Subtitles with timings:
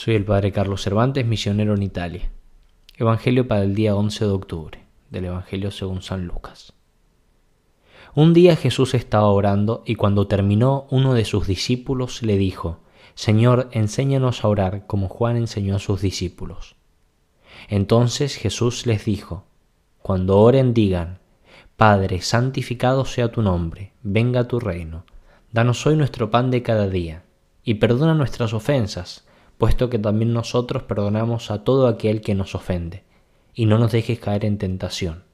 [0.00, 2.30] Soy el Padre Carlos Cervantes, misionero en Italia.
[2.96, 6.72] Evangelio para el día 11 de octubre, del Evangelio según San Lucas.
[8.14, 12.78] Un día Jesús estaba orando y cuando terminó uno de sus discípulos le dijo,
[13.16, 16.76] Señor, enséñanos a orar como Juan enseñó a sus discípulos.
[17.68, 19.46] Entonces Jesús les dijo,
[20.00, 21.18] Cuando oren digan,
[21.76, 25.04] Padre, santificado sea tu nombre, venga tu reino,
[25.50, 27.24] danos hoy nuestro pan de cada día,
[27.64, 29.27] y perdona nuestras ofensas,
[29.58, 33.04] puesto que también nosotros perdonamos a todo aquel que nos ofende,
[33.54, 35.24] y no nos dejes caer en tentación.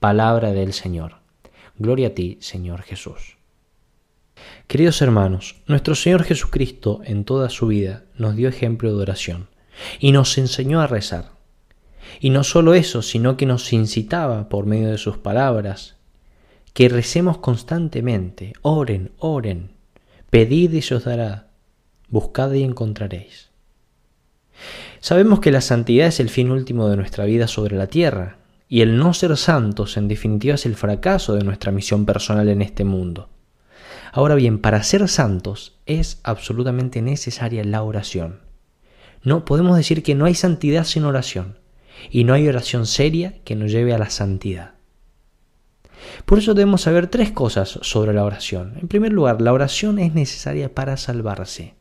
[0.00, 1.16] Palabra del Señor.
[1.78, 3.38] Gloria a ti, Señor Jesús.
[4.66, 9.48] Queridos hermanos, nuestro Señor Jesucristo en toda su vida nos dio ejemplo de oración
[10.00, 11.32] y nos enseñó a rezar.
[12.20, 15.96] Y no solo eso, sino que nos incitaba por medio de sus palabras
[16.72, 19.70] que recemos constantemente, oren, oren,
[20.30, 21.48] pedid y se os dará,
[22.14, 23.50] buscad y encontraréis.
[25.00, 28.82] Sabemos que la santidad es el fin último de nuestra vida sobre la tierra, y
[28.82, 32.84] el no ser santos en definitiva es el fracaso de nuestra misión personal en este
[32.84, 33.30] mundo.
[34.12, 38.42] Ahora bien, para ser santos es absolutamente necesaria la oración.
[39.24, 41.58] No podemos decir que no hay santidad sin oración,
[42.12, 44.74] y no hay oración seria que nos lleve a la santidad.
[46.26, 48.74] Por eso debemos saber tres cosas sobre la oración.
[48.80, 51.74] En primer lugar, la oración es necesaria para salvarse.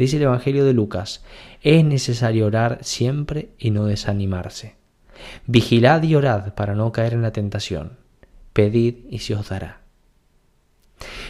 [0.00, 1.22] Dice el Evangelio de Lucas,
[1.60, 4.76] es necesario orar siempre y no desanimarse.
[5.44, 7.98] Vigilad y orad para no caer en la tentación.
[8.54, 9.82] Pedid y se os dará.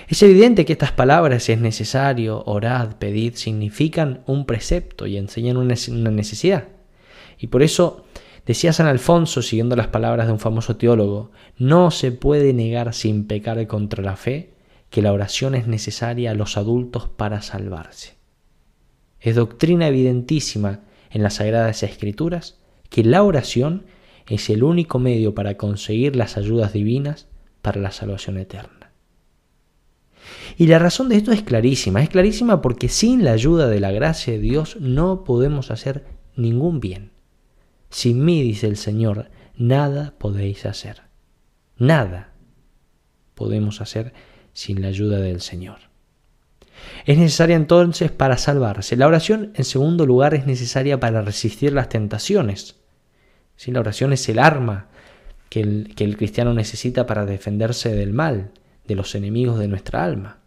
[0.07, 5.75] Es evidente que estas palabras, es necesario, orad, pedid, significan un precepto y enseñan una
[6.13, 6.69] necesidad.
[7.41, 8.05] Y por eso
[8.47, 13.27] decía San Alfonso, siguiendo las palabras de un famoso teólogo, no se puede negar sin
[13.27, 14.55] pecar contra la fe
[14.91, 18.20] que la oración es necesaria a los adultos para salvarse.
[19.21, 23.85] Es doctrina evidentísima en las Sagradas Escrituras que la oración
[24.27, 27.29] es el único medio para conseguir las ayudas divinas
[27.63, 28.93] para la salvación eterna.
[30.57, 33.91] Y la razón de esto es clarísima, es clarísima porque sin la ayuda de la
[33.91, 36.05] gracia de Dios no podemos hacer
[36.37, 37.13] ningún bien.
[37.89, 41.03] Sin mí, dice el Señor, nada podéis hacer.
[41.77, 42.35] Nada
[43.35, 44.13] podemos hacer
[44.53, 45.90] sin la ayuda del Señor.
[47.07, 48.97] Es necesaria entonces para salvarse.
[48.97, 52.77] La oración, en segundo lugar, es necesaria para resistir las tentaciones.
[53.57, 54.89] Si La oración es el arma
[55.49, 58.53] que el, que el cristiano necesita para defenderse del mal,
[58.87, 60.39] de los enemigos de nuestra alma.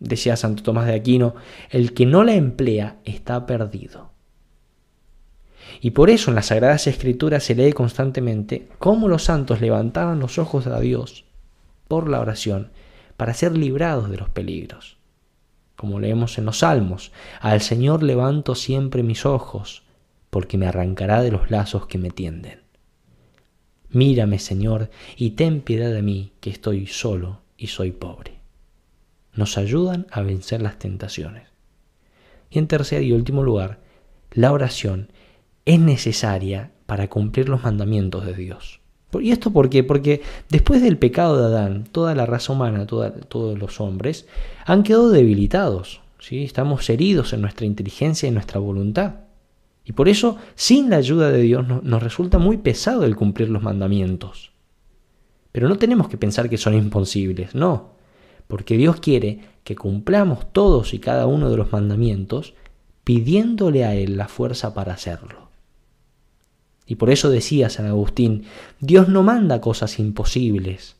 [0.00, 1.34] Decía Santo Tomás de Aquino,
[1.70, 4.10] el que no la emplea está perdido.
[5.80, 10.38] Y por eso en las Sagradas Escrituras se lee constantemente cómo los santos levantaban los
[10.38, 11.24] ojos a Dios
[11.88, 12.70] por la oración
[13.16, 14.98] para ser librados de los peligros
[15.76, 19.82] como leemos en los Salmos, al Señor levanto siempre mis ojos,
[20.30, 22.60] porque me arrancará de los lazos que me tienden.
[23.90, 28.40] Mírame, Señor, y ten piedad de mí, que estoy solo y soy pobre.
[29.32, 31.48] Nos ayudan a vencer las tentaciones.
[32.50, 33.80] Y en tercer y último lugar,
[34.32, 35.12] la oración
[35.64, 38.80] es necesaria para cumplir los mandamientos de Dios.
[39.20, 39.84] ¿Y esto por qué?
[39.84, 44.26] Porque después del pecado de Adán, toda la raza humana, todos los hombres,
[44.66, 46.00] han quedado debilitados.
[46.18, 46.44] ¿sí?
[46.44, 49.14] Estamos heridos en nuestra inteligencia y en nuestra voluntad.
[49.84, 53.62] Y por eso, sin la ayuda de Dios, nos resulta muy pesado el cumplir los
[53.62, 54.52] mandamientos.
[55.52, 57.92] Pero no tenemos que pensar que son imposibles, no.
[58.48, 62.54] Porque Dios quiere que cumplamos todos y cada uno de los mandamientos
[63.04, 65.48] pidiéndole a Él la fuerza para hacerlo.
[66.86, 68.44] Y por eso decía San Agustín,
[68.80, 70.96] Dios no manda cosas imposibles.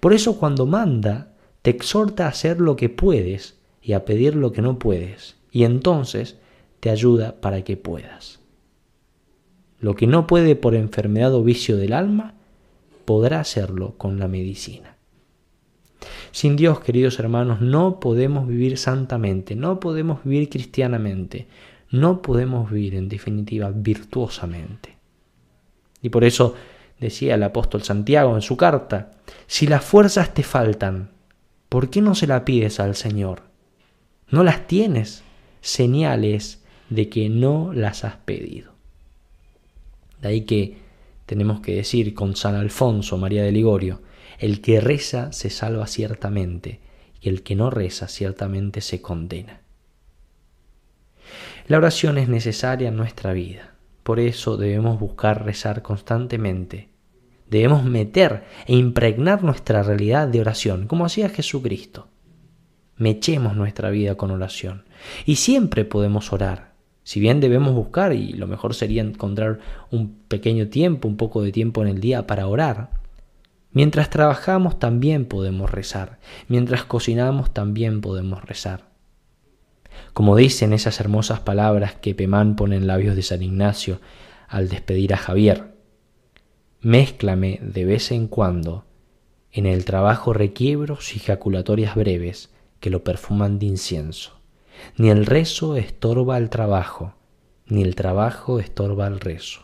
[0.00, 4.52] Por eso cuando manda, te exhorta a hacer lo que puedes y a pedir lo
[4.52, 5.36] que no puedes.
[5.52, 6.38] Y entonces
[6.80, 8.40] te ayuda para que puedas.
[9.78, 12.34] Lo que no puede por enfermedad o vicio del alma,
[13.04, 14.96] podrá hacerlo con la medicina.
[16.32, 21.48] Sin Dios, queridos hermanos, no podemos vivir santamente, no podemos vivir cristianamente,
[21.90, 24.99] no podemos vivir en definitiva virtuosamente.
[26.02, 26.54] Y por eso
[26.98, 29.12] decía el apóstol Santiago en su carta,
[29.46, 31.10] si las fuerzas te faltan,
[31.68, 33.42] ¿por qué no se la pides al Señor?
[34.28, 35.22] No las tienes,
[35.60, 38.72] señales de que no las has pedido.
[40.20, 40.76] De ahí que
[41.26, 44.00] tenemos que decir con San Alfonso María de Ligorio,
[44.38, 46.80] el que reza se salva ciertamente,
[47.20, 49.60] y el que no reza ciertamente se condena.
[51.68, 53.74] La oración es necesaria en nuestra vida.
[54.02, 56.88] Por eso debemos buscar rezar constantemente.
[57.48, 62.06] Debemos meter e impregnar nuestra realidad de oración, como hacía Jesucristo.
[62.96, 64.84] Mechemos nuestra vida con oración.
[65.26, 66.70] Y siempre podemos orar.
[67.02, 69.58] Si bien debemos buscar, y lo mejor sería encontrar
[69.90, 72.90] un pequeño tiempo, un poco de tiempo en el día para orar,
[73.72, 78.89] mientras trabajamos también podemos rezar, mientras cocinamos también podemos rezar.
[80.12, 84.00] Como dicen esas hermosas palabras que Pemán pone en labios de San Ignacio
[84.48, 85.74] al despedir a Javier,
[86.80, 88.84] mézclame de vez en cuando
[89.52, 92.50] en el trabajo requiebros y jaculatorias breves
[92.80, 94.40] que lo perfuman de incienso.
[94.96, 97.14] Ni el rezo estorba al trabajo,
[97.66, 99.60] ni el trabajo estorba al rezo.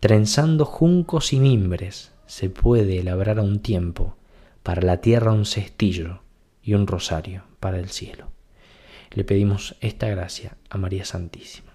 [0.00, 4.16] Trenzando juncos y mimbres se puede labrar a un tiempo,
[4.62, 6.20] para la tierra un cestillo
[6.62, 8.30] y un rosario para el cielo.
[9.10, 11.67] Le pedimos esta gracia a María Santísima.